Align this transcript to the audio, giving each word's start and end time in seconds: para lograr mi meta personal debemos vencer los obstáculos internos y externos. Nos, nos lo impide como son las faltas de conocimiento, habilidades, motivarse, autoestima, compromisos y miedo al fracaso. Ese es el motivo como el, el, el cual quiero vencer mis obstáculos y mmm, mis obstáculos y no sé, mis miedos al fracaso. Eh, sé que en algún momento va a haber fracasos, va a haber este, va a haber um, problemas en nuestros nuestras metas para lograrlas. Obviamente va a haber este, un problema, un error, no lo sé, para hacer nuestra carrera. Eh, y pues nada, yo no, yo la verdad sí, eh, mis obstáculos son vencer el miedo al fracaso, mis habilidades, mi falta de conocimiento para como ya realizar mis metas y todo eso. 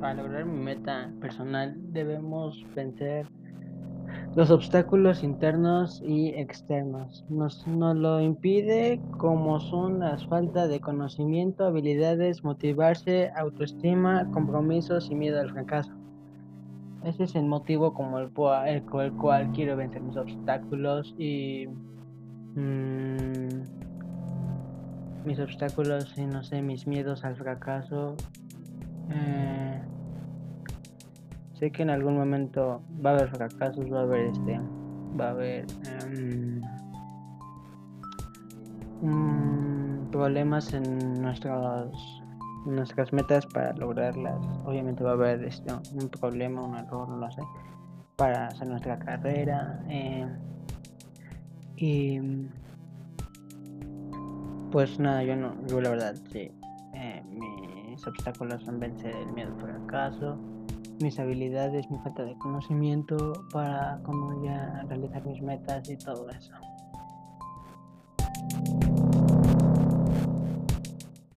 para 0.00 0.14
lograr 0.14 0.46
mi 0.46 0.58
meta 0.58 1.12
personal 1.20 1.76
debemos 1.92 2.64
vencer 2.74 3.26
los 4.34 4.50
obstáculos 4.50 5.22
internos 5.22 6.02
y 6.04 6.28
externos. 6.28 7.24
Nos, 7.28 7.66
nos 7.66 7.96
lo 7.96 8.20
impide 8.20 9.00
como 9.18 9.60
son 9.60 10.00
las 10.00 10.24
faltas 10.26 10.68
de 10.68 10.80
conocimiento, 10.80 11.64
habilidades, 11.64 12.44
motivarse, 12.44 13.30
autoestima, 13.36 14.30
compromisos 14.32 15.10
y 15.10 15.14
miedo 15.14 15.40
al 15.40 15.50
fracaso. 15.50 15.92
Ese 17.04 17.24
es 17.24 17.34
el 17.34 17.44
motivo 17.46 17.92
como 17.92 18.18
el, 18.18 18.30
el, 18.66 18.82
el 19.00 19.12
cual 19.12 19.50
quiero 19.52 19.76
vencer 19.76 20.02
mis 20.02 20.16
obstáculos 20.16 21.14
y 21.18 21.66
mmm, 22.54 23.48
mis 25.24 25.40
obstáculos 25.40 26.16
y 26.16 26.26
no 26.26 26.42
sé, 26.44 26.62
mis 26.62 26.86
miedos 26.86 27.24
al 27.24 27.36
fracaso. 27.36 28.16
Eh, 29.10 29.69
sé 31.60 31.70
que 31.70 31.82
en 31.82 31.90
algún 31.90 32.16
momento 32.16 32.82
va 33.04 33.10
a 33.10 33.12
haber 33.14 33.28
fracasos, 33.28 33.92
va 33.92 34.00
a 34.00 34.02
haber 34.02 34.26
este, 34.26 34.60
va 35.18 35.26
a 35.26 35.30
haber 35.30 35.66
um, 39.02 40.10
problemas 40.10 40.72
en 40.72 41.20
nuestros 41.22 42.22
nuestras 42.66 43.12
metas 43.12 43.46
para 43.46 43.72
lograrlas. 43.74 44.38
Obviamente 44.64 45.04
va 45.04 45.10
a 45.10 45.14
haber 45.14 45.44
este, 45.44 45.72
un 45.72 46.08
problema, 46.08 46.62
un 46.62 46.76
error, 46.76 47.08
no 47.08 47.16
lo 47.16 47.30
sé, 47.30 47.42
para 48.16 48.48
hacer 48.48 48.68
nuestra 48.68 48.98
carrera. 48.98 49.82
Eh, 49.88 50.26
y 51.76 52.20
pues 54.70 54.98
nada, 54.98 55.24
yo 55.24 55.36
no, 55.36 55.54
yo 55.66 55.80
la 55.80 55.90
verdad 55.90 56.14
sí, 56.30 56.50
eh, 56.94 57.22
mis 57.88 58.06
obstáculos 58.06 58.62
son 58.62 58.78
vencer 58.78 59.14
el 59.16 59.32
miedo 59.32 59.52
al 59.54 59.60
fracaso, 59.60 60.38
mis 61.00 61.18
habilidades, 61.18 61.90
mi 61.90 61.98
falta 61.98 62.24
de 62.24 62.36
conocimiento 62.38 63.32
para 63.52 64.00
como 64.02 64.42
ya 64.44 64.84
realizar 64.88 65.24
mis 65.26 65.42
metas 65.42 65.88
y 65.88 65.96
todo 65.96 66.28
eso. 66.30 66.52